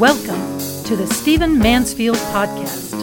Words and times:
Welcome 0.00 0.58
to 0.84 0.96
the 0.96 1.06
Stephen 1.06 1.58
Mansfield 1.58 2.16
Podcast. 2.16 2.94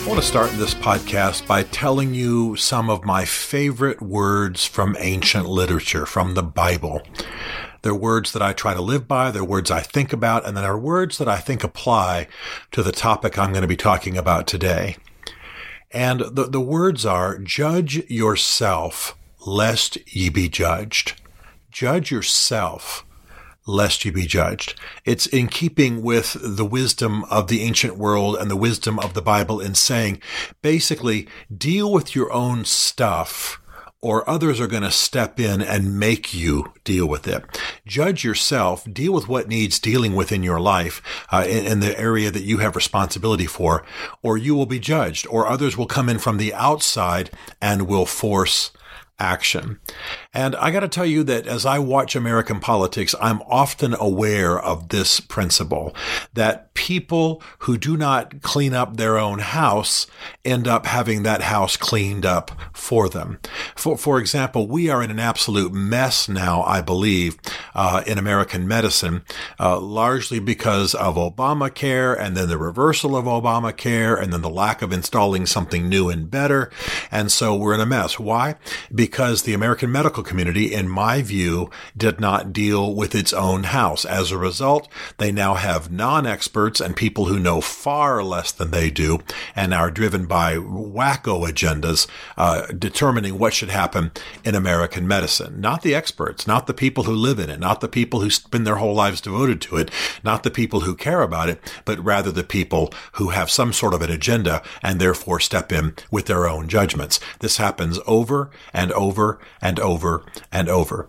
I 0.00 0.08
want 0.08 0.18
to 0.18 0.26
start 0.26 0.50
this 0.52 0.72
podcast 0.72 1.46
by 1.46 1.64
telling 1.64 2.14
you 2.14 2.56
some 2.56 2.88
of 2.88 3.04
my 3.04 3.26
favorite 3.26 4.00
words 4.00 4.64
from 4.64 4.96
ancient 4.98 5.46
literature, 5.46 6.06
from 6.06 6.32
the 6.32 6.42
Bible. 6.42 7.02
They're 7.82 7.94
words 7.94 8.32
that 8.32 8.42
I 8.42 8.52
try 8.52 8.74
to 8.74 8.80
live 8.80 9.06
by. 9.06 9.30
They're 9.30 9.44
words 9.44 9.70
I 9.70 9.80
think 9.80 10.12
about, 10.12 10.46
and 10.46 10.56
then 10.56 10.64
are 10.64 10.78
words 10.78 11.18
that 11.18 11.28
I 11.28 11.38
think 11.38 11.62
apply 11.62 12.28
to 12.70 12.82
the 12.82 12.92
topic 12.92 13.38
I'm 13.38 13.50
going 13.50 13.62
to 13.62 13.68
be 13.68 13.76
talking 13.76 14.16
about 14.16 14.46
today. 14.46 14.96
And 15.90 16.20
the, 16.20 16.48
the 16.48 16.60
words 16.60 17.04
are, 17.04 17.38
judge 17.38 18.08
yourself 18.10 19.16
lest 19.46 19.98
ye 20.14 20.28
be 20.28 20.48
judged. 20.48 21.20
Judge 21.70 22.10
yourself 22.10 23.04
lest 23.66 24.04
you 24.04 24.12
be 24.12 24.26
judged. 24.26 24.78
It's 25.04 25.26
in 25.26 25.48
keeping 25.48 26.02
with 26.02 26.36
the 26.40 26.64
wisdom 26.64 27.24
of 27.24 27.48
the 27.48 27.62
ancient 27.62 27.96
world 27.96 28.36
and 28.36 28.50
the 28.50 28.56
wisdom 28.56 28.98
of 28.98 29.14
the 29.14 29.22
Bible 29.22 29.60
in 29.60 29.74
saying, 29.74 30.20
basically, 30.62 31.28
deal 31.56 31.92
with 31.92 32.14
your 32.14 32.32
own 32.32 32.64
stuff 32.64 33.60
or 34.02 34.28
others 34.28 34.60
are 34.60 34.66
going 34.66 34.82
to 34.82 34.90
step 34.90 35.38
in 35.38 35.62
and 35.62 35.98
make 35.98 36.34
you 36.34 36.72
deal 36.82 37.06
with 37.06 37.28
it. 37.28 37.44
Judge 37.86 38.24
yourself, 38.24 38.84
deal 38.92 39.12
with 39.12 39.28
what 39.28 39.48
needs 39.48 39.78
dealing 39.78 40.14
with 40.16 40.32
in 40.32 40.42
your 40.42 40.60
life, 40.60 41.00
uh, 41.30 41.46
in, 41.48 41.64
in, 41.64 41.80
the 41.80 41.98
area 41.98 42.30
that 42.30 42.42
you 42.42 42.58
have 42.58 42.74
responsibility 42.74 43.46
for, 43.46 43.84
or 44.22 44.36
you 44.36 44.54
will 44.56 44.66
be 44.66 44.80
judged, 44.80 45.26
or 45.28 45.46
others 45.46 45.76
will 45.76 45.86
come 45.86 46.08
in 46.08 46.18
from 46.18 46.36
the 46.36 46.52
outside 46.52 47.30
and 47.60 47.86
will 47.86 48.06
force 48.06 48.72
action. 49.22 49.78
And 50.34 50.56
I 50.56 50.72
got 50.72 50.80
to 50.80 50.88
tell 50.88 51.06
you 51.06 51.22
that 51.24 51.46
as 51.46 51.64
I 51.64 51.78
watch 51.78 52.16
American 52.16 52.58
politics, 52.58 53.14
I'm 53.20 53.40
often 53.42 53.94
aware 53.94 54.58
of 54.58 54.88
this 54.88 55.20
principle 55.20 55.94
that 56.34 56.74
people 56.74 57.40
who 57.60 57.78
do 57.78 57.96
not 57.96 58.42
clean 58.42 58.74
up 58.74 58.96
their 58.96 59.16
own 59.18 59.38
house 59.38 60.08
end 60.44 60.66
up 60.66 60.86
having 60.86 61.22
that 61.22 61.42
house 61.42 61.76
cleaned 61.76 62.26
up 62.26 62.50
for 62.72 63.08
them. 63.08 63.38
For, 63.76 63.96
for 63.96 64.18
example, 64.18 64.66
we 64.66 64.90
are 64.90 65.02
in 65.02 65.10
an 65.10 65.20
absolute 65.20 65.72
mess 65.72 66.28
now, 66.28 66.62
I 66.64 66.80
believe, 66.80 67.38
uh, 67.74 68.02
in 68.06 68.18
American 68.18 68.66
medicine, 68.68 69.24
uh, 69.58 69.78
largely 69.80 70.38
because 70.38 70.94
of 70.94 71.16
Obamacare 71.16 72.18
and 72.18 72.36
then 72.36 72.48
the 72.48 72.58
reversal 72.58 73.16
of 73.16 73.24
Obamacare 73.24 74.20
and 74.20 74.32
then 74.32 74.42
the 74.42 74.50
lack 74.50 74.82
of 74.82 74.92
installing 74.92 75.46
something 75.46 75.88
new 75.88 76.08
and 76.08 76.30
better. 76.30 76.70
And 77.10 77.30
so 77.30 77.54
we're 77.54 77.74
in 77.74 77.80
a 77.80 77.86
mess. 77.86 78.18
Why? 78.18 78.56
Because 78.94 79.42
the 79.42 79.54
American 79.54 79.90
medical 79.90 80.22
community, 80.22 80.72
in 80.72 80.88
my 80.88 81.22
view, 81.22 81.70
did 81.96 82.20
not 82.20 82.52
deal 82.52 82.94
with 82.94 83.14
its 83.14 83.32
own 83.32 83.64
house. 83.64 84.04
As 84.04 84.30
a 84.30 84.38
result, 84.38 84.88
they 85.18 85.32
now 85.32 85.54
have 85.54 85.90
non-experts 85.90 86.80
and 86.80 86.96
people 86.96 87.26
who 87.26 87.38
know 87.38 87.60
far 87.60 88.22
less 88.22 88.52
than 88.52 88.70
they 88.70 88.90
do 88.90 89.20
and 89.56 89.72
are 89.72 89.90
driven 89.90 90.26
by 90.26 90.56
wacko 90.56 91.48
agendas, 91.48 92.06
uh, 92.36 92.66
determining 92.66 93.38
what 93.38 93.54
should 93.54 93.70
happen 93.70 94.10
in 94.44 94.54
American 94.54 95.06
medicine. 95.06 95.60
Not 95.60 95.82
the 95.82 95.94
experts, 95.94 96.46
not 96.46 96.66
the 96.66 96.74
people 96.74 97.04
who 97.04 97.12
live 97.12 97.38
in 97.38 97.50
it, 97.50 97.61
not 97.62 97.80
the 97.80 97.88
people 97.88 98.20
who 98.20 98.28
spend 98.28 98.66
their 98.66 98.76
whole 98.76 98.94
lives 98.94 99.20
devoted 99.20 99.60
to 99.62 99.76
it, 99.76 99.90
not 100.22 100.42
the 100.42 100.50
people 100.50 100.80
who 100.80 100.94
care 100.94 101.22
about 101.22 101.48
it, 101.48 101.60
but 101.84 102.04
rather 102.04 102.30
the 102.30 102.44
people 102.44 102.92
who 103.12 103.30
have 103.30 103.50
some 103.50 103.72
sort 103.72 103.94
of 103.94 104.02
an 104.02 104.10
agenda 104.10 104.62
and 104.82 105.00
therefore 105.00 105.40
step 105.40 105.72
in 105.72 105.94
with 106.10 106.26
their 106.26 106.46
own 106.46 106.68
judgments. 106.68 107.18
This 107.38 107.56
happens 107.56 107.98
over 108.06 108.50
and 108.74 108.92
over 108.92 109.38
and 109.60 109.80
over 109.80 110.24
and 110.52 110.68
over. 110.68 111.08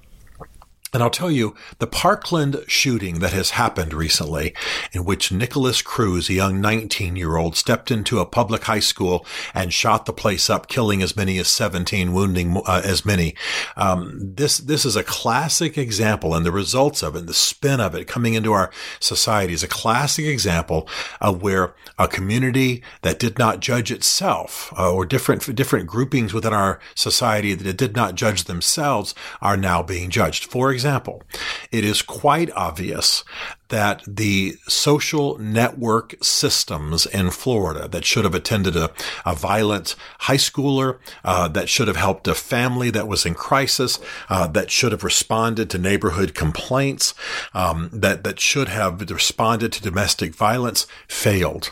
And 0.93 1.01
I'll 1.01 1.09
tell 1.09 1.31
you, 1.31 1.55
the 1.79 1.87
Parkland 1.87 2.63
shooting 2.67 3.19
that 3.19 3.33
has 3.33 3.51
happened 3.51 3.95
recently, 3.95 4.53
in 4.91 5.03
which 5.03 5.31
Nikolas 5.31 5.81
Cruz, 5.81 6.29
a 6.29 6.33
young 6.33 6.61
19 6.61 7.15
year 7.15 7.35
old, 7.35 7.57
stepped 7.57 7.89
into 7.89 8.19
a 8.19 8.27
public 8.27 8.65
high 8.65 8.79
school 8.79 9.25
and 9.55 9.73
shot 9.73 10.05
the 10.05 10.13
place 10.13 10.51
up, 10.51 10.67
killing 10.67 11.01
as 11.01 11.17
many 11.17 11.39
as 11.39 11.47
17, 11.47 12.13
wounding 12.13 12.61
uh, 12.67 12.81
as 12.85 13.05
many. 13.05 13.35
Um, 13.75 14.19
this, 14.35 14.59
this 14.59 14.85
is 14.85 14.95
a 14.95 15.03
classic 15.03 15.79
example 15.79 16.35
and 16.35 16.45
the 16.45 16.51
results 16.51 17.01
of 17.01 17.15
it, 17.15 17.19
and 17.19 17.27
the 17.27 17.33
spin 17.33 17.79
of 17.79 17.95
it 17.95 18.05
coming 18.05 18.35
into 18.35 18.53
our 18.53 18.69
society 18.99 19.53
is 19.53 19.63
a 19.63 19.67
classic 19.67 20.25
example 20.25 20.87
of 21.19 21.41
where 21.41 21.73
a 21.97 22.07
community 22.07 22.83
that 23.01 23.17
did 23.17 23.39
not 23.39 23.61
judge 23.61 23.91
itself 23.91 24.71
uh, 24.77 24.93
or 24.93 25.07
different, 25.07 25.55
different 25.55 25.87
groupings 25.87 26.35
within 26.35 26.53
our 26.53 26.79
society 26.93 27.55
that 27.55 27.77
did 27.77 27.95
not 27.95 28.13
judge 28.13 28.43
themselves 28.43 29.15
are 29.41 29.57
now 29.57 29.81
being 29.81 30.11
judged. 30.11 30.45
For 30.45 30.71
example, 30.71 30.82
example, 30.83 31.23
it 31.71 31.85
is 31.85 32.01
quite 32.01 32.51
obvious 32.51 33.23
that 33.69 34.03
the 34.05 34.57
social 34.67 35.37
network 35.37 36.13
systems 36.21 37.05
in 37.05 37.31
Florida 37.31 37.87
that 37.87 38.03
should 38.03 38.25
have 38.25 38.35
attended 38.35 38.75
a, 38.75 38.91
a 39.25 39.33
violent 39.33 39.95
high 40.27 40.35
schooler, 40.35 40.99
uh, 41.23 41.47
that 41.47 41.69
should 41.69 41.87
have 41.87 41.95
helped 41.95 42.27
a 42.27 42.35
family 42.35 42.89
that 42.89 43.07
was 43.07 43.25
in 43.25 43.33
crisis, 43.33 43.97
uh, 44.29 44.45
that 44.47 44.69
should 44.69 44.91
have 44.91 45.05
responded 45.05 45.69
to 45.69 45.77
neighborhood 45.77 46.35
complaints, 46.35 47.13
um, 47.53 47.89
that, 47.93 48.25
that 48.25 48.41
should 48.41 48.67
have 48.67 49.09
responded 49.09 49.71
to 49.71 49.81
domestic 49.81 50.35
violence 50.35 50.85
failed. 51.07 51.71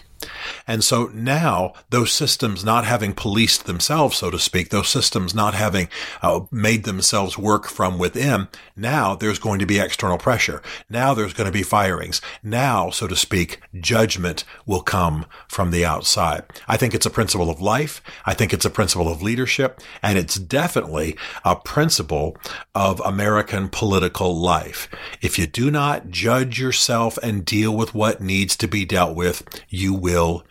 And 0.67 0.83
so 0.83 1.11
now 1.13 1.73
those 1.89 2.11
systems 2.11 2.63
not 2.63 2.85
having 2.85 3.13
policed 3.13 3.65
themselves, 3.65 4.17
so 4.17 4.29
to 4.29 4.39
speak, 4.39 4.69
those 4.69 4.89
systems 4.89 5.33
not 5.33 5.53
having 5.53 5.89
uh, 6.21 6.41
made 6.51 6.83
themselves 6.83 7.37
work 7.37 7.67
from 7.67 7.97
within, 7.97 8.47
now 8.75 9.15
there's 9.15 9.39
going 9.39 9.59
to 9.59 9.65
be 9.65 9.79
external 9.79 10.17
pressure. 10.17 10.61
Now 10.89 11.13
there's 11.13 11.33
going 11.33 11.45
to 11.45 11.51
be 11.51 11.63
firings. 11.63 12.21
Now, 12.43 12.89
so 12.89 13.07
to 13.07 13.15
speak, 13.15 13.59
judgment 13.79 14.43
will 14.65 14.81
come 14.81 15.25
from 15.47 15.71
the 15.71 15.85
outside. 15.85 16.43
I 16.67 16.77
think 16.77 16.93
it's 16.93 17.05
a 17.05 17.09
principle 17.09 17.49
of 17.49 17.61
life. 17.61 18.01
I 18.25 18.33
think 18.33 18.53
it's 18.53 18.65
a 18.65 18.69
principle 18.69 19.09
of 19.09 19.21
leadership 19.21 19.81
and 20.03 20.17
it's 20.17 20.35
definitely 20.35 21.17
a 21.43 21.55
principle 21.55 22.37
of 22.75 22.99
American 23.01 23.69
political 23.69 24.35
life. 24.35 24.89
If 25.21 25.39
you 25.39 25.47
do 25.47 25.71
not 25.71 26.09
judge 26.09 26.59
yourself 26.59 27.17
and 27.23 27.45
deal 27.45 27.75
with 27.75 27.93
what 27.93 28.21
needs 28.21 28.55
to 28.57 28.67
be 28.67 28.85
dealt 28.85 29.15
with, 29.15 29.43
you 29.69 29.93
will 29.93 30.10
will 30.11 30.43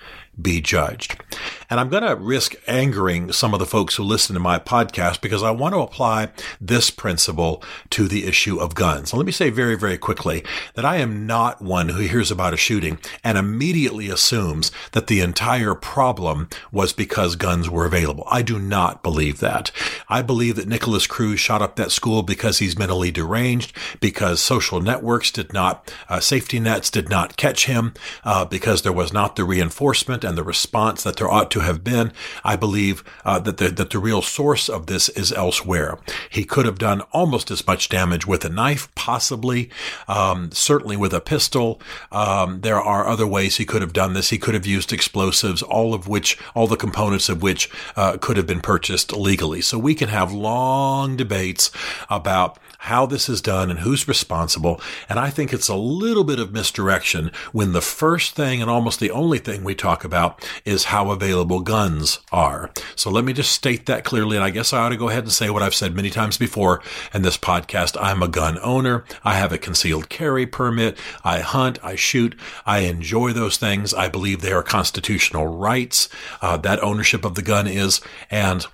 be 0.42 0.60
judged. 0.60 1.20
And 1.68 1.78
I'm 1.78 1.88
going 1.88 2.02
to 2.02 2.16
risk 2.16 2.54
angering 2.66 3.32
some 3.32 3.54
of 3.54 3.60
the 3.60 3.66
folks 3.66 3.94
who 3.94 4.02
listen 4.02 4.34
to 4.34 4.40
my 4.40 4.58
podcast 4.58 5.20
because 5.20 5.42
I 5.42 5.52
want 5.52 5.74
to 5.74 5.80
apply 5.80 6.30
this 6.60 6.90
principle 6.90 7.62
to 7.90 8.08
the 8.08 8.26
issue 8.26 8.58
of 8.58 8.74
guns. 8.74 9.14
let 9.14 9.26
me 9.26 9.32
say 9.32 9.50
very, 9.50 9.76
very 9.76 9.96
quickly 9.96 10.42
that 10.74 10.84
I 10.84 10.96
am 10.96 11.26
not 11.26 11.62
one 11.62 11.90
who 11.90 12.02
hears 12.02 12.30
about 12.30 12.54
a 12.54 12.56
shooting 12.56 12.98
and 13.22 13.38
immediately 13.38 14.08
assumes 14.08 14.72
that 14.92 15.06
the 15.06 15.20
entire 15.20 15.74
problem 15.74 16.48
was 16.72 16.92
because 16.92 17.36
guns 17.36 17.70
were 17.70 17.86
available. 17.86 18.24
I 18.28 18.42
do 18.42 18.58
not 18.58 19.02
believe 19.02 19.38
that. 19.40 19.70
I 20.08 20.22
believe 20.22 20.56
that 20.56 20.68
Nikolas 20.68 21.06
Cruz 21.06 21.38
shot 21.38 21.62
up 21.62 21.76
that 21.76 21.92
school 21.92 22.22
because 22.22 22.58
he's 22.58 22.78
mentally 22.78 23.10
deranged, 23.10 23.76
because 24.00 24.40
social 24.40 24.80
networks 24.80 25.30
did 25.30 25.52
not, 25.52 25.92
uh, 26.08 26.20
safety 26.20 26.58
nets 26.58 26.90
did 26.90 27.08
not 27.08 27.36
catch 27.36 27.66
him, 27.66 27.94
uh, 28.24 28.44
because 28.44 28.82
there 28.82 28.92
was 28.92 29.12
not 29.12 29.36
the 29.36 29.44
reinforcement 29.44 30.24
and 30.30 30.38
the 30.38 30.44
response 30.44 31.02
that 31.02 31.16
there 31.16 31.30
ought 31.30 31.50
to 31.50 31.60
have 31.60 31.84
been. 31.84 32.12
I 32.44 32.56
believe 32.56 33.04
uh, 33.24 33.40
that 33.40 33.58
the 33.58 33.68
that 33.68 33.90
the 33.90 33.98
real 33.98 34.22
source 34.22 34.68
of 34.68 34.86
this 34.86 35.08
is 35.10 35.32
elsewhere. 35.32 35.98
He 36.30 36.44
could 36.44 36.64
have 36.64 36.78
done 36.78 37.02
almost 37.12 37.50
as 37.50 37.66
much 37.66 37.88
damage 37.88 38.26
with 38.26 38.44
a 38.44 38.48
knife, 38.48 38.94
possibly, 38.94 39.70
um, 40.06 40.52
certainly 40.52 40.96
with 40.96 41.12
a 41.12 41.20
pistol. 41.20 41.82
Um, 42.12 42.60
there 42.60 42.80
are 42.80 43.06
other 43.06 43.26
ways 43.26 43.56
he 43.56 43.66
could 43.66 43.82
have 43.82 43.92
done 43.92 44.14
this. 44.14 44.30
He 44.30 44.38
could 44.38 44.54
have 44.54 44.66
used 44.66 44.92
explosives, 44.92 45.62
all 45.62 45.92
of 45.92 46.06
which, 46.06 46.38
all 46.54 46.68
the 46.68 46.76
components 46.76 47.28
of 47.28 47.42
which 47.42 47.68
uh, 47.96 48.16
could 48.18 48.36
have 48.36 48.46
been 48.46 48.60
purchased 48.60 49.12
legally. 49.12 49.60
So 49.60 49.78
we 49.78 49.94
can 49.96 50.08
have 50.08 50.32
long 50.32 51.16
debates 51.16 51.72
about 52.08 52.58
how 52.84 53.04
this 53.04 53.28
is 53.28 53.42
done 53.42 53.70
and 53.70 53.80
who's 53.80 54.08
responsible. 54.08 54.80
And 55.06 55.18
I 55.18 55.28
think 55.28 55.52
it's 55.52 55.68
a 55.68 55.74
little 55.74 56.24
bit 56.24 56.38
of 56.38 56.52
misdirection 56.52 57.30
when 57.52 57.72
the 57.72 57.82
first 57.82 58.34
thing 58.34 58.62
and 58.62 58.70
almost 58.70 59.00
the 59.00 59.10
only 59.10 59.38
thing 59.38 59.62
we 59.62 59.74
talk 59.74 60.02
about 60.02 60.42
is 60.64 60.84
how 60.84 61.10
available 61.10 61.60
guns 61.60 62.20
are. 62.32 62.70
So 62.96 63.10
let 63.10 63.24
me 63.24 63.34
just 63.34 63.52
state 63.52 63.84
that 63.84 64.04
clearly. 64.04 64.38
And 64.38 64.44
I 64.44 64.48
guess 64.48 64.72
I 64.72 64.78
ought 64.78 64.88
to 64.88 64.96
go 64.96 65.10
ahead 65.10 65.24
and 65.24 65.32
say 65.32 65.50
what 65.50 65.62
I've 65.62 65.74
said 65.74 65.94
many 65.94 66.08
times 66.08 66.38
before 66.38 66.82
in 67.12 67.20
this 67.20 67.36
podcast. 67.36 67.98
I'm 68.00 68.22
a 68.22 68.28
gun 68.28 68.58
owner. 68.62 69.04
I 69.22 69.34
have 69.34 69.52
a 69.52 69.58
concealed 69.58 70.08
carry 70.08 70.46
permit. 70.46 70.96
I 71.22 71.40
hunt. 71.40 71.78
I 71.84 71.96
shoot. 71.96 72.34
I 72.64 72.80
enjoy 72.80 73.34
those 73.34 73.58
things. 73.58 73.92
I 73.92 74.08
believe 74.08 74.40
they 74.40 74.52
are 74.52 74.62
constitutional 74.62 75.46
rights. 75.46 76.08
Uh, 76.40 76.56
that 76.56 76.82
ownership 76.82 77.26
of 77.26 77.34
the 77.34 77.42
gun 77.42 77.66
is. 77.66 78.00
And 78.30 78.66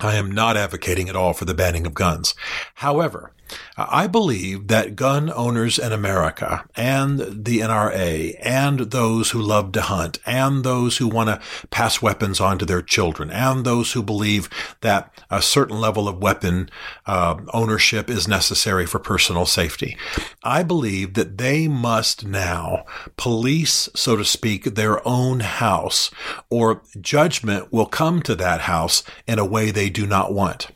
I 0.00 0.14
am 0.14 0.30
not 0.30 0.56
advocating 0.56 1.08
at 1.08 1.16
all 1.16 1.32
for 1.32 1.44
the 1.44 1.54
banning 1.54 1.84
of 1.86 1.94
guns. 1.94 2.34
However, 2.76 3.32
I 3.76 4.06
believe 4.06 4.68
that 4.68 4.96
gun 4.96 5.30
owners 5.30 5.78
in 5.78 5.92
America 5.92 6.64
and 6.76 7.44
the 7.44 7.60
NRA 7.60 8.36
and 8.42 8.80
those 8.80 9.30
who 9.30 9.40
love 9.40 9.72
to 9.72 9.82
hunt 9.82 10.18
and 10.26 10.64
those 10.64 10.96
who 10.96 11.08
want 11.08 11.28
to 11.28 11.66
pass 11.68 12.02
weapons 12.02 12.40
on 12.40 12.58
to 12.58 12.66
their 12.66 12.82
children 12.82 13.30
and 13.30 13.64
those 13.64 13.92
who 13.92 14.02
believe 14.02 14.48
that 14.80 15.12
a 15.30 15.40
certain 15.40 15.80
level 15.80 16.08
of 16.08 16.22
weapon 16.22 16.68
uh, 17.06 17.38
ownership 17.52 18.10
is 18.10 18.28
necessary 18.28 18.86
for 18.86 18.98
personal 18.98 19.46
safety. 19.46 19.96
I 20.42 20.62
believe 20.62 21.14
that 21.14 21.38
they 21.38 21.68
must 21.68 22.26
now 22.26 22.84
police, 23.16 23.88
so 23.94 24.16
to 24.16 24.24
speak, 24.24 24.64
their 24.64 25.06
own 25.06 25.40
house 25.40 26.10
or 26.50 26.82
judgment 27.00 27.72
will 27.72 27.86
come 27.86 28.22
to 28.22 28.34
that 28.34 28.62
house 28.62 29.02
in 29.26 29.38
a 29.38 29.44
way 29.44 29.70
they 29.70 29.90
do 29.90 30.06
not 30.06 30.32
want. 30.32 30.68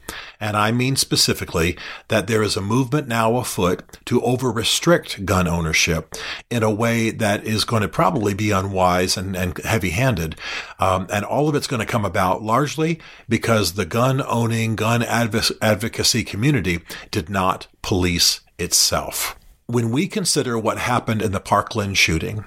And 0.43 0.57
I 0.57 0.73
mean 0.73 0.97
specifically 0.97 1.79
that 2.09 2.27
there 2.27 2.43
is 2.43 2.57
a 2.57 2.61
movement 2.61 3.07
now 3.07 3.37
afoot 3.37 3.85
to 4.07 4.21
over 4.23 4.51
restrict 4.51 5.25
gun 5.25 5.47
ownership 5.47 6.17
in 6.51 6.65
a 6.65 6.71
way 6.71 7.11
that 7.13 7.45
is 7.45 7.65
going 7.65 7.83
to 7.83 7.89
probably 7.89 8.35
be 8.35 8.51
unwise 8.51 9.17
and, 9.17 9.37
and 9.37 9.57
heavy 9.59 9.91
handed. 9.91 10.35
Um, 10.81 11.07
and 11.13 11.25
all 11.25 11.49
of 11.49 11.55
it's 11.55 11.69
going 11.69 11.79
to 11.79 11.87
come 11.87 12.05
about 12.05 12.43
largely 12.43 12.99
because 13.29 13.75
the 13.75 13.87
gun 13.87 14.21
owning, 14.21 14.75
gun 14.75 15.05
adv- 15.05 15.53
advocacy 15.63 16.25
community 16.25 16.81
did 17.13 17.31
not 17.31 17.69
police 17.81 18.41
itself. 18.59 19.39
When 19.67 19.93
we 19.93 20.09
consider 20.09 20.59
what 20.59 20.79
happened 20.79 21.23
in 21.23 21.31
the 21.31 21.39
Parkland 21.39 21.97
shooting, 21.97 22.47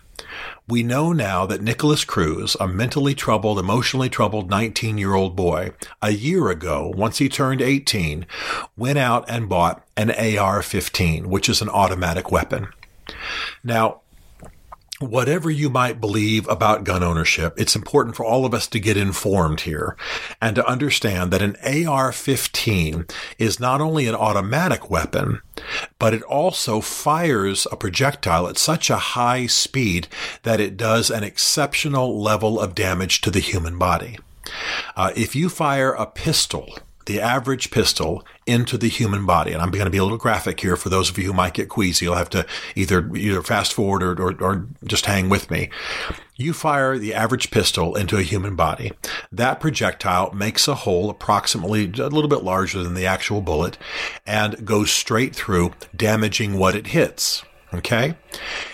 we 0.68 0.84
know 0.84 1.12
now 1.14 1.46
that 1.46 1.62
Nikolas 1.62 2.04
Cruz, 2.06 2.56
a 2.60 2.68
mentally 2.68 3.14
troubled, 3.14 3.60
emotionally 3.60 4.10
troubled 4.10 4.50
19 4.50 4.98
year 4.98 5.14
old 5.14 5.36
boy, 5.36 5.72
a 6.02 6.12
year 6.12 6.50
ago, 6.50 6.92
once 6.96 7.20
he 7.20 7.30
turned 7.30 7.62
18, 7.62 8.26
went 8.76 8.98
out 8.98 9.26
and 9.30 9.50
bought 9.50 9.86
an 9.96 10.12
AR 10.12 10.62
15, 10.62 11.30
which 11.30 11.50
is 11.50 11.62
an 11.62 11.70
automatic 11.70 12.32
weapon. 12.32 12.68
Now, 13.64 14.02
whatever 15.00 15.50
you 15.50 15.70
might 15.70 16.00
believe 16.00 16.48
about 16.48 16.84
gun 16.84 17.04
ownership, 17.04 17.54
it's 17.58 17.76
important 17.76 18.16
for 18.16 18.26
all 18.26 18.46
of 18.46 18.54
us 18.54 18.68
to 18.68 18.80
get 18.80 18.98
informed 18.98 19.62
here 19.62 19.98
and 20.42 20.56
to 20.56 20.66
understand 20.66 21.32
that 21.32 21.42
an 21.42 21.58
AR-15 21.64 23.12
is 23.38 23.60
not 23.60 23.82
only 23.82 24.08
an 24.08 24.16
automatic 24.16 24.90
weapon, 24.90 25.42
but 26.00 26.14
it 26.14 26.24
also 26.24 26.82
fires 26.82 27.66
a 27.72 27.76
projectile 27.76 28.48
at 28.48 28.58
such 28.58 28.90
a 28.90 28.98
high 28.98 29.46
speed 29.46 30.08
that 30.44 30.60
it 30.60 30.78
does 30.78 31.10
an 31.10 31.24
exceptional 31.24 32.22
level 32.22 32.60
of 32.60 32.76
damage 32.76 33.22
to 33.22 33.32
the 33.32 33.40
human 33.40 33.78
body. 33.78 34.18
Uh, 34.96 35.12
if 35.16 35.36
you 35.36 35.50
fire 35.50 35.94
a 35.94 36.06
pistol 36.06 36.78
the 37.06 37.22
average 37.22 37.72
pistol 37.72 38.26
into 38.46 38.78
the 38.78 38.90
human 38.90 39.26
body. 39.26 39.54
And 39.54 39.62
I'm 39.62 39.72
going 39.72 39.86
to 39.86 39.92
be 39.92 39.98
a 39.98 40.04
little 40.04 40.18
graphic 40.18 40.60
here 40.60 40.76
for 40.76 40.90
those 40.90 41.10
of 41.10 41.18
you 41.18 41.26
who 41.26 41.34
might 41.34 41.54
get 41.54 41.70
queasy. 41.70 42.06
You'll 42.06 42.16
have 42.16 42.30
to 42.32 42.46
either, 42.76 43.16
either 43.16 43.42
fast 43.42 43.74
forward 43.74 44.02
or, 44.02 44.22
or, 44.22 44.44
or 44.44 44.68
just 44.84 45.06
hang 45.06 45.30
with 45.30 45.52
me. 45.52 45.70
You 46.38 46.52
fire 46.52 46.98
the 46.98 47.14
average 47.14 47.50
pistol 47.50 47.96
into 47.96 48.18
a 48.18 48.22
human 48.22 48.58
body. 48.58 48.92
That 49.32 49.62
projectile 49.62 50.34
makes 50.34 50.68
a 50.68 50.76
hole 50.76 51.10
approximately 51.10 51.86
a 51.86 52.10
little 52.10 52.28
bit 52.28 52.44
larger 52.44 52.84
than 52.84 52.94
the 52.94 53.06
actual 53.06 53.42
bullet 53.42 53.78
and 54.28 54.66
goes 54.66 54.92
straight 54.92 55.34
through, 55.34 55.72
damaging 55.96 56.58
what 56.58 56.76
it 56.76 56.88
hits. 56.88 57.46
Okay. 57.74 58.16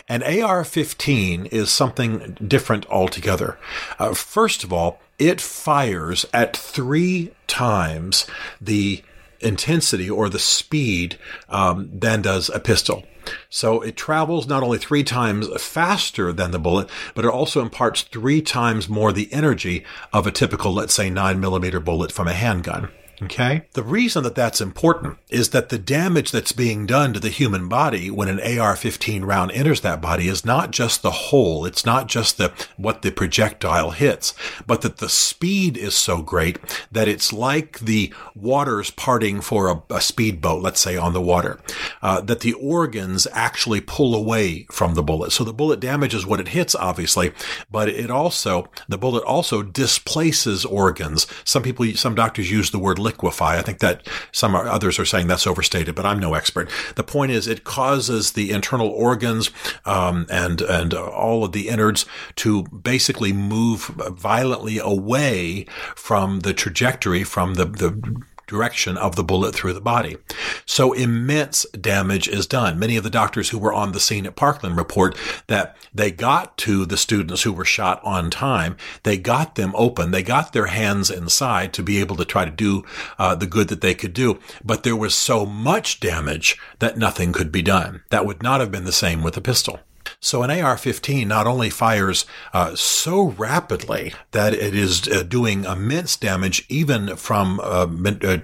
An 0.09 0.23
AR 0.23 0.63
15 0.63 1.45
is 1.47 1.69
something 1.69 2.35
different 2.45 2.87
altogether. 2.87 3.59
Uh, 3.99 4.15
first 4.15 4.63
of 4.63 4.73
all, 4.73 4.99
it 5.19 5.39
fires 5.39 6.25
at 6.33 6.57
three 6.57 7.31
times 7.45 8.25
the 8.59 9.03
intensity 9.41 10.09
or 10.09 10.29
the 10.29 10.39
speed 10.39 11.17
um, 11.49 11.89
than 11.93 12.21
does 12.21 12.49
a 12.49 12.59
pistol. 12.59 13.03
So 13.49 13.81
it 13.81 13.95
travels 13.95 14.47
not 14.47 14.63
only 14.63 14.77
three 14.77 15.03
times 15.03 15.47
faster 15.61 16.33
than 16.33 16.51
the 16.51 16.59
bullet, 16.59 16.89
but 17.13 17.25
it 17.25 17.31
also 17.31 17.61
imparts 17.61 18.01
three 18.01 18.41
times 18.41 18.89
more 18.89 19.11
the 19.11 19.31
energy 19.31 19.85
of 20.11 20.25
a 20.25 20.31
typical, 20.31 20.73
let's 20.73 20.93
say, 20.93 21.09
nine 21.09 21.39
millimeter 21.39 21.79
bullet 21.79 22.11
from 22.11 22.27
a 22.27 22.33
handgun. 22.33 22.89
Okay. 23.23 23.67
The 23.73 23.83
reason 23.83 24.23
that 24.23 24.33
that's 24.33 24.61
important 24.61 25.17
is 25.29 25.49
that 25.49 25.69
the 25.69 25.77
damage 25.77 26.31
that's 26.31 26.53
being 26.53 26.87
done 26.87 27.13
to 27.13 27.19
the 27.19 27.29
human 27.29 27.69
body 27.69 28.09
when 28.09 28.27
an 28.27 28.39
AR-15 28.39 29.23
round 29.23 29.51
enters 29.51 29.81
that 29.81 30.01
body 30.01 30.27
is 30.27 30.43
not 30.43 30.71
just 30.71 31.03
the 31.03 31.11
hole. 31.11 31.65
It's 31.65 31.85
not 31.85 32.07
just 32.07 32.37
the, 32.37 32.51
what 32.77 33.03
the 33.03 33.11
projectile 33.11 33.91
hits, 33.91 34.33
but 34.65 34.81
that 34.81 34.97
the 34.97 35.09
speed 35.09 35.77
is 35.77 35.95
so 35.95 36.23
great 36.23 36.57
that 36.91 37.07
it's 37.07 37.31
like 37.31 37.79
the 37.79 38.11
waters 38.33 38.89
parting 38.89 39.39
for 39.41 39.69
a, 39.69 39.83
a 39.93 40.01
speedboat, 40.01 40.63
let's 40.63 40.81
say 40.81 40.97
on 40.97 41.13
the 41.13 41.21
water, 41.21 41.59
uh, 42.01 42.21
that 42.21 42.39
the 42.39 42.53
organs 42.53 43.27
actually 43.33 43.81
pull 43.81 44.15
away 44.15 44.65
from 44.71 44.95
the 44.95 45.03
bullet. 45.03 45.31
So 45.31 45.43
the 45.43 45.53
bullet 45.53 45.79
damages 45.79 46.25
what 46.25 46.39
it 46.39 46.49
hits, 46.49 46.73
obviously, 46.73 47.33
but 47.69 47.87
it 47.87 48.09
also, 48.09 48.67
the 48.87 48.97
bullet 48.97 49.23
also 49.25 49.61
displaces 49.61 50.65
organs. 50.65 51.27
Some 51.43 51.61
people, 51.61 51.85
some 51.93 52.15
doctors 52.15 52.49
use 52.49 52.71
the 52.71 52.79
word 52.79 52.97
liquefy. 53.11 53.57
I 53.57 53.61
think 53.61 53.79
that 53.79 54.07
some 54.31 54.55
others 54.55 54.99
are 54.99 55.05
saying 55.05 55.27
that's 55.27 55.47
overstated, 55.47 55.95
but 55.95 56.05
I'm 56.05 56.19
no 56.19 56.33
expert. 56.33 56.69
The 56.95 57.03
point 57.03 57.31
is, 57.31 57.47
it 57.47 57.63
causes 57.63 58.33
the 58.33 58.51
internal 58.51 58.87
organs 58.87 59.51
um, 59.85 60.25
and 60.29 60.61
and 60.61 60.93
all 60.93 61.43
of 61.43 61.51
the 61.51 61.69
innards 61.69 62.05
to 62.37 62.63
basically 62.63 63.33
move 63.33 63.81
violently 63.81 64.77
away 64.77 65.65
from 65.95 66.41
the 66.41 66.53
trajectory 66.53 67.23
from 67.23 67.55
the 67.55 67.65
the 67.65 68.23
direction 68.51 68.97
of 68.97 69.15
the 69.15 69.23
bullet 69.23 69.55
through 69.55 69.71
the 69.71 69.79
body. 69.79 70.17
So 70.65 70.91
immense 70.91 71.65
damage 71.69 72.27
is 72.27 72.45
done. 72.45 72.77
Many 72.77 72.97
of 72.97 73.03
the 73.05 73.09
doctors 73.09 73.49
who 73.49 73.57
were 73.57 73.71
on 73.71 73.93
the 73.93 73.99
scene 74.01 74.25
at 74.25 74.35
Parkland 74.35 74.75
report 74.75 75.17
that 75.47 75.77
they 75.93 76.11
got 76.11 76.57
to 76.57 76.85
the 76.85 76.97
students 76.97 77.43
who 77.43 77.53
were 77.53 77.63
shot 77.63 78.01
on 78.03 78.29
time. 78.29 78.75
They 79.03 79.17
got 79.17 79.55
them 79.55 79.71
open. 79.75 80.11
They 80.11 80.21
got 80.21 80.51
their 80.51 80.67
hands 80.67 81.09
inside 81.09 81.71
to 81.73 81.81
be 81.81 81.99
able 82.01 82.17
to 82.17 82.25
try 82.25 82.43
to 82.43 82.51
do 82.51 82.83
uh, 83.17 83.35
the 83.35 83.47
good 83.47 83.69
that 83.69 83.79
they 83.79 83.95
could 83.95 84.13
do. 84.13 84.37
But 84.65 84.83
there 84.83 84.97
was 84.97 85.15
so 85.15 85.45
much 85.45 86.01
damage 86.01 86.57
that 86.79 86.97
nothing 86.97 87.31
could 87.31 87.53
be 87.53 87.61
done. 87.61 88.03
That 88.09 88.25
would 88.25 88.43
not 88.43 88.59
have 88.59 88.71
been 88.71 88.83
the 88.83 88.91
same 88.91 89.23
with 89.23 89.37
a 89.37 89.41
pistol. 89.41 89.79
So 90.23 90.43
an 90.43 90.51
AR-15 90.51 91.25
not 91.25 91.47
only 91.47 91.71
fires 91.71 92.25
uh, 92.53 92.75
so 92.75 93.29
rapidly 93.29 94.13
that 94.31 94.53
it 94.53 94.75
is 94.75 95.07
uh, 95.07 95.23
doing 95.23 95.65
immense 95.65 96.15
damage 96.15 96.63
even 96.69 97.15
from 97.15 97.59
uh, 97.59 97.87
uh, 98.05 98.37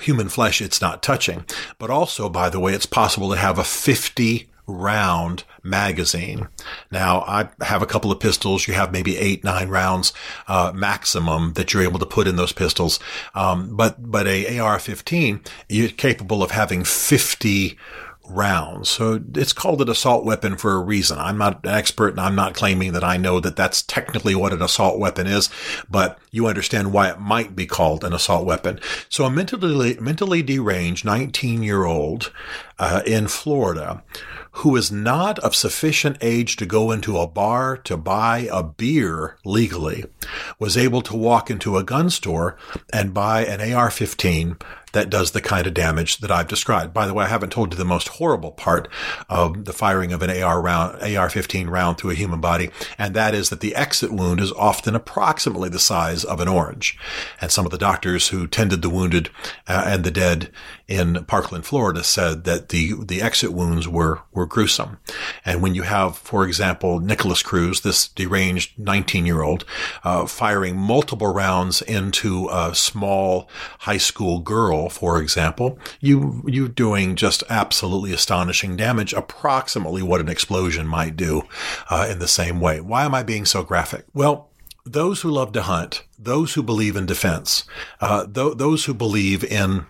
human 0.00 0.28
flesh 0.28 0.60
it's 0.60 0.80
not 0.80 1.04
touching, 1.04 1.44
but 1.78 1.88
also, 1.88 2.28
by 2.28 2.50
the 2.50 2.58
way, 2.58 2.74
it's 2.74 2.84
possible 2.84 3.30
to 3.30 3.36
have 3.36 3.60
a 3.60 3.64
50 3.64 4.50
round 4.66 5.44
magazine. 5.62 6.48
Now, 6.90 7.20
I 7.20 7.48
have 7.60 7.82
a 7.82 7.86
couple 7.86 8.10
of 8.10 8.18
pistols. 8.18 8.66
You 8.66 8.74
have 8.74 8.90
maybe 8.90 9.16
eight, 9.16 9.44
nine 9.44 9.68
rounds 9.68 10.12
uh, 10.48 10.72
maximum 10.74 11.52
that 11.52 11.72
you're 11.72 11.84
able 11.84 12.00
to 12.00 12.06
put 12.06 12.26
in 12.26 12.34
those 12.34 12.52
pistols. 12.52 12.98
Um, 13.36 13.76
but 13.76 14.10
but 14.10 14.26
a 14.26 14.58
AR-15, 14.58 15.46
you're 15.68 15.90
capable 15.90 16.42
of 16.42 16.50
having 16.50 16.82
50 16.82 17.78
rounds. 18.28 18.88
So 18.88 19.20
it's 19.34 19.52
called 19.52 19.82
an 19.82 19.88
assault 19.88 20.24
weapon 20.24 20.56
for 20.56 20.72
a 20.72 20.82
reason. 20.82 21.18
I'm 21.18 21.38
not 21.38 21.64
an 21.64 21.70
expert 21.70 22.08
and 22.08 22.20
I'm 22.20 22.34
not 22.34 22.54
claiming 22.54 22.92
that 22.92 23.04
I 23.04 23.16
know 23.16 23.40
that 23.40 23.56
that's 23.56 23.82
technically 23.82 24.34
what 24.34 24.52
an 24.52 24.62
assault 24.62 24.98
weapon 24.98 25.26
is, 25.26 25.50
but 25.88 26.18
you 26.34 26.48
understand 26.48 26.92
why 26.92 27.08
it 27.08 27.20
might 27.20 27.54
be 27.54 27.64
called 27.64 28.02
an 28.02 28.12
assault 28.12 28.44
weapon. 28.44 28.80
So 29.08 29.24
a 29.24 29.30
mentally, 29.30 29.96
mentally 30.00 30.42
deranged 30.42 31.04
19 31.04 31.62
year 31.62 31.84
old 31.84 32.32
uh, 32.76 33.02
in 33.06 33.28
Florida 33.28 34.02
who 34.58 34.76
is 34.76 34.90
not 34.90 35.38
of 35.40 35.54
sufficient 35.54 36.16
age 36.20 36.56
to 36.56 36.66
go 36.66 36.92
into 36.92 37.18
a 37.18 37.26
bar 37.26 37.76
to 37.76 37.96
buy 37.96 38.48
a 38.52 38.62
beer 38.62 39.36
legally 39.44 40.04
was 40.60 40.76
able 40.76 41.02
to 41.02 41.16
walk 41.16 41.50
into 41.50 41.76
a 41.76 41.82
gun 41.82 42.08
store 42.08 42.56
and 42.92 43.12
buy 43.12 43.44
an 43.44 43.60
AR-15 43.60 44.60
that 44.94 45.10
does 45.10 45.32
the 45.32 45.40
kind 45.40 45.66
of 45.66 45.74
damage 45.74 46.18
that 46.18 46.30
I've 46.30 46.46
described. 46.46 46.94
By 46.94 47.06
the 47.06 47.14
way, 47.14 47.24
I 47.24 47.28
haven't 47.28 47.50
told 47.50 47.72
you 47.72 47.76
the 47.76 47.84
most 47.84 48.08
horrible 48.08 48.52
part 48.52 48.88
of 49.28 49.64
the 49.64 49.72
firing 49.72 50.12
of 50.12 50.22
an 50.22 50.30
AR 50.30 50.62
round, 50.62 51.02
AR-15 51.02 51.68
round 51.68 51.98
through 51.98 52.12
a 52.12 52.14
human 52.14 52.40
body, 52.40 52.70
and 52.96 53.12
that 53.14 53.34
is 53.34 53.50
that 53.50 53.58
the 53.58 53.74
exit 53.74 54.12
wound 54.12 54.40
is 54.40 54.52
often 54.52 54.94
approximately 54.94 55.68
the 55.68 55.80
size 55.80 56.23
of 56.24 56.40
an 56.40 56.48
orange. 56.48 56.98
And 57.40 57.50
some 57.50 57.64
of 57.64 57.72
the 57.72 57.78
doctors 57.78 58.28
who 58.28 58.46
tended 58.46 58.82
the 58.82 58.90
wounded 58.90 59.30
uh, 59.68 59.84
and 59.86 60.04
the 60.04 60.10
dead 60.10 60.50
in 60.86 61.24
Parkland, 61.24 61.64
Florida, 61.64 62.04
said 62.04 62.44
that 62.44 62.68
the 62.68 62.94
the 63.04 63.22
exit 63.22 63.52
wounds 63.52 63.88
were 63.88 64.20
were 64.32 64.46
gruesome. 64.46 64.98
And 65.44 65.62
when 65.62 65.74
you 65.74 65.82
have, 65.82 66.18
for 66.18 66.44
example, 66.44 67.00
Nikolas 67.00 67.42
Cruz, 67.42 67.80
this 67.80 68.08
deranged 68.08 68.78
19 68.78 69.26
year 69.26 69.42
old, 69.42 69.64
uh, 70.02 70.26
firing 70.26 70.76
multiple 70.76 71.32
rounds 71.32 71.80
into 71.82 72.48
a 72.50 72.74
small 72.74 73.48
high 73.80 73.96
school 73.96 74.40
girl, 74.40 74.88
for 74.88 75.20
example, 75.20 75.78
you 76.00 76.42
you 76.46 76.68
doing 76.68 77.16
just 77.16 77.42
absolutely 77.48 78.12
astonishing 78.12 78.76
damage, 78.76 79.12
approximately 79.12 80.02
what 80.02 80.20
an 80.20 80.28
explosion 80.28 80.86
might 80.86 81.16
do 81.16 81.42
uh, 81.90 82.06
in 82.10 82.18
the 82.18 82.28
same 82.28 82.60
way. 82.60 82.80
Why 82.80 83.04
am 83.04 83.14
I 83.14 83.22
being 83.22 83.44
so 83.44 83.62
graphic? 83.62 84.04
Well, 84.12 84.50
those 84.84 85.22
who 85.22 85.30
love 85.30 85.52
to 85.52 85.62
hunt, 85.62 86.04
those 86.18 86.54
who 86.54 86.62
believe 86.62 86.96
in 86.96 87.06
defense, 87.06 87.64
uh, 88.00 88.26
th- 88.26 88.56
those 88.56 88.84
who 88.84 88.94
believe 88.94 89.42
in 89.42 89.86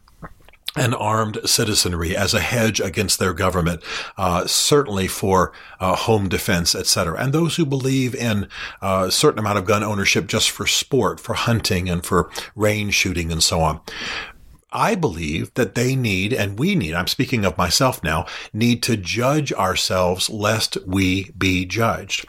an 0.77 0.95
armed 0.95 1.39
citizenry 1.45 2.17
as 2.17 2.35
a 2.35 2.41
hedge 2.41 2.81
against 2.81 3.19
their 3.19 3.33
government, 3.33 3.81
uh, 4.17 4.45
certainly 4.47 5.07
for 5.07 5.53
uh, 5.79 5.95
home 5.95 6.29
defense, 6.29 6.75
etc. 6.75 7.17
And 7.19 7.33
those 7.33 7.57
who 7.57 7.65
believe 7.65 8.15
in 8.15 8.49
uh, 8.83 9.05
a 9.09 9.13
certain 9.13 9.39
amount 9.39 9.59
of 9.59 9.67
gun 9.67 9.85
ownership 9.85 10.27
just 10.27 10.51
for 10.51 10.67
sport, 10.67 11.21
for 11.21 11.35
hunting, 11.35 11.89
and 11.89 12.05
for 12.05 12.31
range 12.57 12.95
shooting, 12.95 13.31
and 13.31 13.43
so 13.43 13.61
on. 13.61 13.81
I 14.73 14.97
believe 14.97 15.55
that 15.55 15.77
they 15.77 15.95
need, 15.95 16.33
and 16.33 16.59
we 16.59 16.75
need, 16.75 16.95
I'm 16.95 17.07
speaking 17.07 17.45
of 17.45 17.57
myself 17.57 18.03
now, 18.03 18.27
need 18.53 18.83
to 18.85 18.97
judge 18.97 19.53
ourselves 19.53 20.29
lest 20.29 20.77
we 20.85 21.31
be 21.39 21.65
judged. 21.65 22.27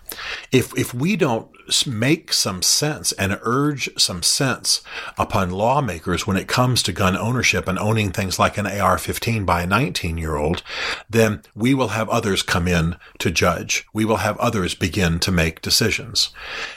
If, 0.51 0.77
if 0.77 0.93
we 0.93 1.15
don't 1.15 1.49
make 1.87 2.31
some 2.31 2.61
sense 2.61 3.11
and 3.13 3.39
urge 3.41 3.89
some 3.99 4.21
sense 4.21 4.81
upon 5.17 5.49
lawmakers 5.49 6.27
when 6.27 6.37
it 6.37 6.47
comes 6.47 6.83
to 6.83 6.91
gun 6.91 7.17
ownership 7.17 7.67
and 7.67 7.79
owning 7.79 8.11
things 8.11 8.37
like 8.37 8.57
an 8.57 8.67
AR-15 8.67 9.45
by 9.45 9.63
a 9.63 9.67
19 9.67 10.17
year 10.17 10.35
old, 10.35 10.63
then 11.09 11.41
we 11.55 11.73
will 11.73 11.89
have 11.89 12.09
others 12.09 12.43
come 12.43 12.67
in 12.67 12.95
to 13.19 13.31
judge. 13.31 13.87
We 13.93 14.05
will 14.05 14.17
have 14.17 14.37
others 14.37 14.75
begin 14.75 15.19
to 15.19 15.31
make 15.31 15.61
decisions. 15.61 16.29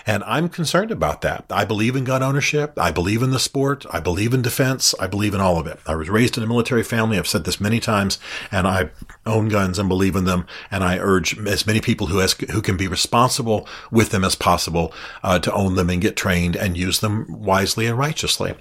And 0.06 0.24
I'm 0.24 0.48
concerned 0.48 0.90
about 0.90 1.20
that. 1.22 1.44
I 1.50 1.64
believe 1.64 1.96
in 1.96 2.04
gun 2.04 2.22
ownership. 2.22 2.72
I 2.78 2.90
believe 2.90 3.22
in 3.22 3.30
the 3.30 3.38
sport. 3.38 3.84
I 3.90 4.00
believe 4.00 4.32
in 4.32 4.42
defense. 4.42 4.94
I 4.98 5.06
believe 5.06 5.34
in 5.34 5.40
all 5.40 5.58
of 5.58 5.66
it. 5.66 5.78
I 5.86 5.94
was 5.94 6.08
raised 6.08 6.36
in 6.38 6.44
a 6.44 6.46
military 6.46 6.82
family. 6.82 7.18
I've 7.18 7.28
said 7.28 7.44
this 7.44 7.60
many 7.60 7.80
times 7.80 8.18
and 8.50 8.66
I 8.66 8.90
own 9.26 9.48
guns 9.48 9.78
and 9.78 9.88
believe 9.88 10.16
in 10.16 10.24
them. 10.24 10.46
And 10.70 10.82
I 10.82 10.98
urge 10.98 11.38
as 11.46 11.66
many 11.66 11.80
people 11.80 12.06
who, 12.06 12.18
has, 12.18 12.32
who 12.32 12.62
can 12.62 12.76
be 12.76 12.88
responsible 12.88 13.68
with 13.90 14.10
them 14.10 14.24
as 14.24 14.34
possible 14.34 14.77
uh, 15.22 15.38
to 15.38 15.52
own 15.52 15.74
them 15.74 15.90
and 15.90 16.00
get 16.00 16.16
trained 16.16 16.56
and 16.56 16.76
use 16.76 17.00
them 17.00 17.26
wisely 17.28 17.86
and 17.86 17.98
righteously. 17.98 18.54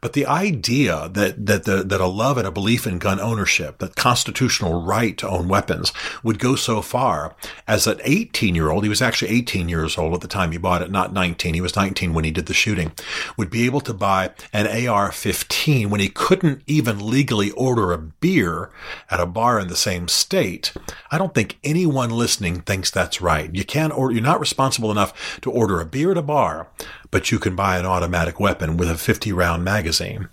But 0.00 0.12
the 0.12 0.26
idea 0.26 1.08
that 1.12 1.46
that 1.46 1.64
the, 1.64 1.82
that 1.84 2.00
a 2.00 2.06
love 2.06 2.38
and 2.38 2.46
a 2.46 2.50
belief 2.50 2.86
in 2.86 2.98
gun 2.98 3.20
ownership, 3.20 3.78
that 3.78 3.96
constitutional 3.96 4.82
right 4.82 5.16
to 5.18 5.28
own 5.28 5.48
weapons, 5.48 5.92
would 6.22 6.38
go 6.38 6.56
so 6.56 6.82
far 6.82 7.34
as 7.66 7.86
an 7.86 8.00
18 8.04 8.54
year 8.54 8.70
old, 8.70 8.84
he 8.84 8.88
was 8.88 9.02
actually 9.02 9.30
18 9.30 9.68
years 9.68 9.98
old 9.98 10.14
at 10.14 10.20
the 10.20 10.28
time 10.28 10.52
he 10.52 10.58
bought 10.58 10.82
it, 10.82 10.90
not 10.90 11.12
19. 11.12 11.54
He 11.54 11.60
was 11.60 11.76
19 11.76 12.14
when 12.14 12.24
he 12.24 12.30
did 12.30 12.46
the 12.46 12.54
shooting, 12.54 12.92
would 13.36 13.50
be 13.50 13.64
able 13.66 13.80
to 13.82 13.94
buy 13.94 14.30
an 14.52 14.66
AR-15 14.66 15.88
when 15.88 16.00
he 16.00 16.08
couldn't 16.08 16.62
even 16.66 16.98
legally 17.08 17.50
order 17.52 17.92
a 17.92 17.98
beer 17.98 18.70
at 19.10 19.20
a 19.20 19.26
bar 19.26 19.58
in 19.60 19.68
the 19.68 19.76
same 19.76 20.08
state. 20.08 20.72
I 21.10 21.18
don't 21.18 21.34
think 21.34 21.58
anyone 21.62 22.10
listening 22.10 22.60
thinks 22.60 22.90
that's 22.90 23.20
right. 23.20 23.54
You 23.54 23.64
can't, 23.64 23.96
or 23.96 24.10
you're 24.10 24.22
not 24.22 24.40
responsible 24.40 24.90
enough 24.90 25.40
to 25.42 25.50
order 25.52 25.80
a 25.80 25.86
beer 25.86 26.10
at 26.10 26.18
a 26.18 26.22
bar, 26.22 26.68
but 27.10 27.30
you 27.30 27.38
can 27.38 27.54
buy 27.54 27.78
an 27.78 27.86
automatic 27.86 28.40
weapon 28.40 28.76
with 28.76 28.90
a 28.90 28.98
50 28.98 29.32
round 29.32 29.64
magazine. 29.64 30.28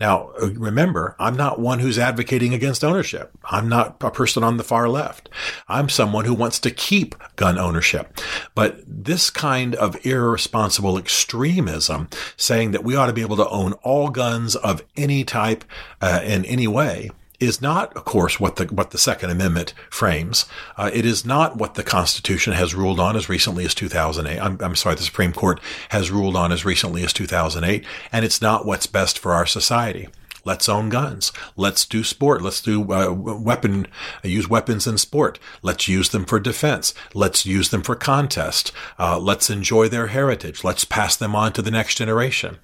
Now, 0.00 0.32
remember, 0.40 1.14
I'm 1.20 1.36
not 1.36 1.60
one 1.60 1.78
who's 1.78 1.98
advocating 1.98 2.52
against 2.52 2.82
ownership. 2.82 3.30
I'm 3.44 3.68
not 3.68 3.98
a 4.00 4.10
person 4.10 4.42
on 4.42 4.56
the 4.56 4.64
far 4.64 4.88
left. 4.88 5.28
I'm 5.68 5.88
someone 5.88 6.24
who 6.24 6.34
wants 6.34 6.58
to 6.60 6.72
keep 6.72 7.14
gun 7.36 7.56
ownership. 7.56 8.18
But 8.56 8.82
this 8.84 9.30
kind 9.30 9.76
of 9.76 10.04
irresponsible 10.04 10.98
extremism, 10.98 12.08
saying 12.36 12.72
that 12.72 12.82
we 12.82 12.96
ought 12.96 13.06
to 13.06 13.12
be 13.12 13.20
able 13.20 13.36
to 13.36 13.48
own 13.48 13.74
all 13.84 14.08
guns 14.08 14.56
of 14.56 14.82
any 14.96 15.22
type 15.22 15.64
uh, 16.00 16.20
in 16.24 16.44
any 16.46 16.66
way, 16.66 17.10
is 17.42 17.60
not, 17.60 17.94
of 17.96 18.04
course, 18.04 18.38
what 18.38 18.56
the 18.56 18.66
what 18.66 18.92
the 18.92 18.98
Second 18.98 19.30
Amendment 19.30 19.74
frames. 19.90 20.46
Uh, 20.76 20.90
it 20.94 21.04
is 21.04 21.26
not 21.26 21.56
what 21.56 21.74
the 21.74 21.82
Constitution 21.82 22.52
has 22.52 22.74
ruled 22.74 23.00
on 23.00 23.16
as 23.16 23.28
recently 23.28 23.64
as 23.64 23.74
2008. 23.74 24.38
I'm, 24.38 24.56
I'm 24.60 24.76
sorry, 24.76 24.94
the 24.94 25.02
Supreme 25.02 25.32
Court 25.32 25.60
has 25.88 26.10
ruled 26.10 26.36
on 26.36 26.52
as 26.52 26.64
recently 26.64 27.02
as 27.02 27.12
2008, 27.12 27.84
and 28.12 28.24
it's 28.24 28.40
not 28.40 28.64
what's 28.64 28.86
best 28.86 29.18
for 29.18 29.32
our 29.32 29.46
society. 29.46 30.08
Let's 30.44 30.68
own 30.68 30.88
guns. 30.88 31.32
Let's 31.56 31.84
do 31.84 32.02
sport. 32.02 32.42
Let's 32.42 32.60
do 32.60 32.92
uh, 32.92 33.12
weapon, 33.12 33.86
use 34.22 34.48
weapons 34.48 34.86
in 34.86 34.98
sport. 34.98 35.38
Let's 35.62 35.88
use 35.88 36.08
them 36.08 36.24
for 36.24 36.40
defense. 36.40 36.94
Let's 37.14 37.46
use 37.46 37.70
them 37.70 37.82
for 37.82 37.94
contest. 37.94 38.72
Uh, 38.98 39.18
let's 39.18 39.50
enjoy 39.50 39.88
their 39.88 40.08
heritage. 40.08 40.64
Let's 40.64 40.84
pass 40.84 41.16
them 41.16 41.34
on 41.36 41.52
to 41.52 41.62
the 41.62 41.70
next 41.70 41.96
generation. 41.96 42.58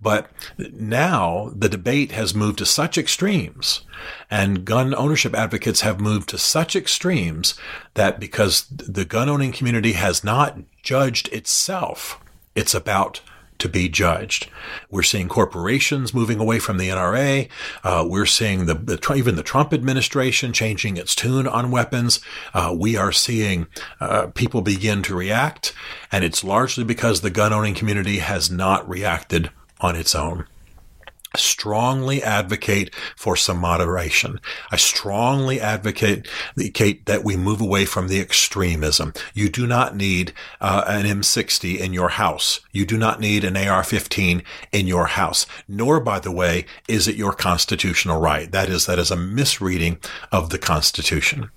But 0.00 0.30
now 0.58 1.52
the 1.54 1.68
debate 1.68 2.12
has 2.12 2.34
moved 2.34 2.58
to 2.58 2.66
such 2.66 2.98
extremes 2.98 3.82
and 4.30 4.64
gun 4.64 4.94
ownership 4.94 5.34
advocates 5.34 5.82
have 5.82 6.00
moved 6.00 6.28
to 6.30 6.38
such 6.38 6.74
extremes 6.76 7.54
that 7.94 8.18
because 8.18 8.66
the 8.68 9.04
gun 9.04 9.28
owning 9.28 9.52
community 9.52 9.92
has 9.92 10.24
not 10.24 10.58
judged 10.82 11.28
itself, 11.32 12.18
it's 12.54 12.74
about 12.74 13.20
to 13.62 13.68
be 13.68 13.88
judged. 13.88 14.48
We're 14.90 15.02
seeing 15.02 15.28
corporations 15.28 16.12
moving 16.12 16.40
away 16.40 16.58
from 16.58 16.78
the 16.78 16.88
NRA. 16.88 17.48
Uh, 17.84 18.04
we're 18.06 18.26
seeing 18.26 18.66
the, 18.66 18.74
the, 18.74 19.14
even 19.14 19.36
the 19.36 19.42
Trump 19.42 19.72
administration 19.72 20.52
changing 20.52 20.96
its 20.96 21.14
tune 21.14 21.46
on 21.46 21.70
weapons. 21.70 22.20
Uh, 22.52 22.74
we 22.76 22.96
are 22.96 23.12
seeing 23.12 23.68
uh, 24.00 24.26
people 24.28 24.62
begin 24.62 25.02
to 25.02 25.14
react, 25.14 25.72
and 26.10 26.24
it's 26.24 26.42
largely 26.42 26.84
because 26.84 27.20
the 27.20 27.30
gun 27.30 27.52
owning 27.52 27.74
community 27.74 28.18
has 28.18 28.50
not 28.50 28.88
reacted 28.88 29.50
on 29.80 29.96
its 29.96 30.14
own 30.14 30.46
strongly 31.36 32.22
advocate 32.22 32.94
for 33.16 33.36
some 33.36 33.58
moderation. 33.58 34.40
I 34.70 34.76
strongly 34.76 35.60
advocate 35.60 36.26
that 36.56 37.22
we 37.24 37.36
move 37.36 37.60
away 37.60 37.84
from 37.84 38.08
the 38.08 38.20
extremism. 38.20 39.12
You 39.34 39.48
do 39.48 39.66
not 39.66 39.96
need 39.96 40.32
uh, 40.60 40.84
an 40.86 41.06
M60 41.06 41.78
in 41.78 41.92
your 41.92 42.10
house. 42.10 42.60
You 42.72 42.84
do 42.84 42.98
not 42.98 43.20
need 43.20 43.44
an 43.44 43.56
AR-15 43.56 44.42
in 44.72 44.86
your 44.86 45.06
house. 45.06 45.46
Nor, 45.66 46.00
by 46.00 46.20
the 46.20 46.32
way, 46.32 46.66
is 46.88 47.08
it 47.08 47.16
your 47.16 47.32
constitutional 47.32 48.20
right. 48.20 48.50
That 48.50 48.68
is, 48.68 48.86
that 48.86 48.98
is 48.98 49.10
a 49.10 49.16
misreading 49.16 49.98
of 50.30 50.50
the 50.50 50.58
Constitution. 50.58 51.50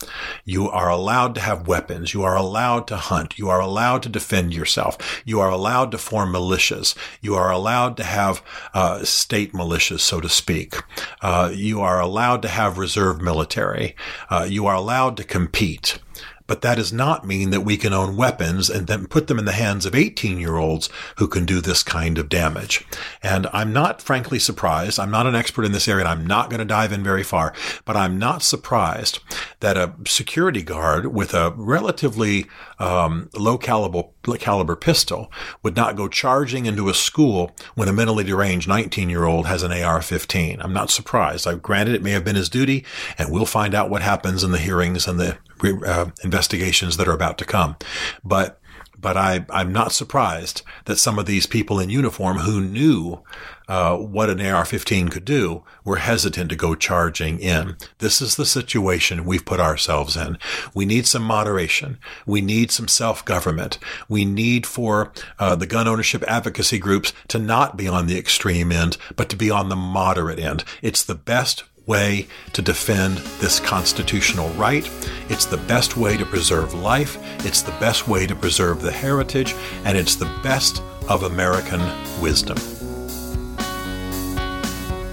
You 0.45 0.69
are 0.69 0.89
allowed 0.89 1.35
to 1.35 1.41
have 1.41 1.67
weapons. 1.67 2.13
You 2.13 2.23
are 2.23 2.37
allowed 2.37 2.87
to 2.87 2.97
hunt. 2.97 3.37
You 3.37 3.49
are 3.49 3.59
allowed 3.59 4.03
to 4.03 4.09
defend 4.09 4.53
yourself. 4.53 5.21
You 5.25 5.39
are 5.41 5.49
allowed 5.49 5.91
to 5.91 5.97
form 5.97 6.31
militias. 6.31 6.95
You 7.21 7.35
are 7.35 7.51
allowed 7.51 7.97
to 7.97 8.03
have 8.03 8.41
uh, 8.73 9.03
state 9.03 9.51
militias 9.51 9.64
militias, 9.65 9.99
so 10.01 10.21
to 10.21 10.29
speak. 10.29 10.75
Uh, 11.21 11.51
you 11.53 11.81
are 11.81 11.99
allowed 11.99 12.41
to 12.41 12.47
have 12.47 12.77
reserve 12.77 13.21
military. 13.21 13.95
Uh, 14.29 14.45
you 14.49 14.65
are 14.65 14.75
allowed 14.75 15.17
to 15.17 15.23
compete. 15.23 15.99
But 16.47 16.61
that 16.61 16.75
does 16.75 16.93
not 16.93 17.25
mean 17.25 17.49
that 17.49 17.61
we 17.61 17.77
can 17.77 17.93
own 17.93 18.15
weapons 18.15 18.69
and 18.69 18.87
then 18.87 19.07
put 19.07 19.27
them 19.27 19.39
in 19.39 19.45
the 19.45 19.51
hands 19.51 19.85
of 19.85 19.95
18 19.95 20.39
year 20.39 20.57
olds 20.57 20.89
who 21.17 21.27
can 21.27 21.45
do 21.45 21.61
this 21.61 21.83
kind 21.83 22.17
of 22.17 22.29
damage. 22.29 22.85
And 23.23 23.47
I'm 23.51 23.73
not 23.73 24.01
frankly 24.01 24.39
surprised. 24.39 24.99
I'm 24.99 25.11
not 25.11 25.25
an 25.25 25.35
expert 25.35 25.65
in 25.65 25.71
this 25.71 25.87
area 25.87 26.05
and 26.05 26.09
I'm 26.09 26.27
not 26.27 26.49
going 26.49 26.59
to 26.59 26.65
dive 26.65 26.91
in 26.91 27.03
very 27.03 27.23
far, 27.23 27.53
but 27.83 27.97
I'm 27.97 28.19
not 28.19 28.43
surprised 28.43 29.19
that 29.59 29.77
a 29.77 29.93
security 30.05 30.61
guard 30.61 31.07
with 31.07 31.33
a 31.33 31.51
relatively 31.55 32.45
um, 32.79 33.29
low 33.33 33.57
caliber, 33.57 34.03
caliber 34.39 34.75
pistol 34.75 35.31
would 35.63 35.75
not 35.75 35.95
go 35.95 36.07
charging 36.07 36.65
into 36.65 36.89
a 36.89 36.93
school 36.93 37.51
when 37.73 37.87
a 37.87 37.93
mentally 37.93 38.23
deranged 38.23 38.67
19 38.67 39.09
year 39.09 39.25
old 39.25 39.47
has 39.47 39.63
an 39.63 39.71
AR-15. 39.71 40.63
I'm 40.63 40.73
not 40.73 40.89
surprised. 40.89 41.47
I 41.47 41.55
granted 41.55 41.95
it 41.95 42.03
may 42.03 42.11
have 42.11 42.23
been 42.23 42.35
his 42.35 42.49
duty 42.49 42.85
and 43.17 43.31
we'll 43.31 43.45
find 43.45 43.73
out 43.73 43.89
what 43.89 44.01
happens 44.01 44.43
in 44.43 44.51
the 44.51 44.57
hearings 44.57 45.07
and 45.07 45.19
the 45.19 45.37
uh, 45.63 46.11
investigations 46.23 46.97
that 46.97 47.07
are 47.07 47.13
about 47.13 47.37
to 47.39 47.45
come. 47.45 47.75
But 48.23 48.59
but 48.97 49.17
I, 49.17 49.45
I'm 49.51 49.71
not 49.71 49.91
surprised 49.91 50.63
that 50.85 50.97
some 50.97 51.19
of 51.19 51.27
these 51.27 51.45
people 51.45 51.79
in 51.79 51.91
uniform 51.91 52.37
who 52.37 52.59
knew 52.59 53.21
uh, 53.67 53.97
what 53.97 54.31
an 54.31 54.41
AR-15 54.41 55.11
could 55.11 55.25
do 55.25 55.63
were 55.83 55.97
hesitant 55.97 56.49
to 56.49 56.55
go 56.55 56.73
charging 56.73 57.39
in. 57.39 57.77
This 57.99 58.19
is 58.21 58.35
the 58.35 58.47
situation 58.47 59.25
we've 59.25 59.45
put 59.45 59.59
ourselves 59.59 60.17
in. 60.17 60.39
We 60.73 60.85
need 60.85 61.05
some 61.05 61.21
moderation. 61.21 61.99
We 62.25 62.41
need 62.41 62.71
some 62.71 62.87
self-government. 62.87 63.77
We 64.09 64.25
need 64.25 64.65
for 64.65 65.11
uh, 65.37 65.55
the 65.55 65.67
gun 65.67 65.87
ownership 65.87 66.23
advocacy 66.27 66.79
groups 66.79 67.13
to 67.27 67.37
not 67.37 67.77
be 67.77 67.87
on 67.87 68.07
the 68.07 68.17
extreme 68.17 68.71
end, 68.71 68.97
but 69.15 69.29
to 69.29 69.35
be 69.35 69.51
on 69.51 69.69
the 69.69 69.75
moderate 69.75 70.39
end. 70.39 70.63
It's 70.81 71.03
the 71.03 71.15
best 71.15 71.63
way 71.85 72.27
to 72.53 72.61
defend 72.61 73.17
this 73.39 73.59
constitutional 73.59 74.49
right. 74.49 74.89
It's 75.29 75.45
the 75.45 75.57
best 75.57 75.97
way 75.97 76.17
to 76.17 76.25
preserve 76.25 76.73
life. 76.73 77.17
It's 77.45 77.61
the 77.61 77.71
best 77.73 78.07
way 78.07 78.25
to 78.27 78.35
preserve 78.35 78.81
the 78.81 78.91
heritage. 78.91 79.53
And 79.83 79.97
it's 79.97 80.15
the 80.15 80.31
best 80.43 80.81
of 81.07 81.23
American 81.23 81.81
wisdom. 82.21 82.57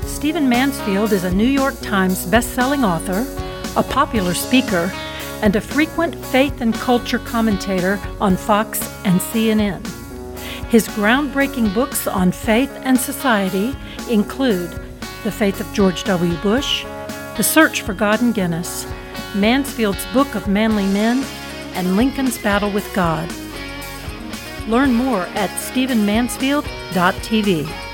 Stephen 0.05 0.49
Mansfield 0.49 1.13
is 1.13 1.25
a 1.25 1.35
New 1.35 1.47
York 1.47 1.79
Times 1.81 2.27
best-selling 2.27 2.85
author, 2.85 3.27
a 3.77 3.83
popular 3.83 4.35
speaker, 4.35 4.91
and 5.43 5.57
a 5.57 5.61
frequent 5.61 6.15
faith 6.27 6.61
and 6.61 6.73
culture 6.75 7.19
commentator 7.19 8.01
on 8.21 8.37
Fox 8.37 8.81
and 9.05 9.21
CNN. 9.21 9.85
His 10.69 10.87
groundbreaking 10.89 11.75
books 11.75 12.07
on 12.07 12.31
faith 12.31 12.71
and 12.85 12.97
society 12.97 13.77
include 14.09 14.82
the 15.25 15.33
Faith 15.33 15.61
of 15.61 15.73
George 15.73 16.05
W. 16.05 16.37
Bush, 16.39 16.85
The 17.37 17.43
Search 17.43 17.83
for 17.83 17.93
God 17.95 18.23
and 18.23 18.35
Guinness, 18.35 18.87
Mansfield's 19.35 20.07
Book 20.13 20.35
of 20.35 20.49
Manly 20.49 20.87
Men, 20.87 21.25
and 21.75 21.97
Lincoln's 21.97 22.39
Battle 22.39 22.71
with 22.71 22.93
God. 22.95 23.31
Learn 24.69 24.93
more 24.93 25.23
at 25.35 25.51
stephenmansfield.tv. 25.51 27.92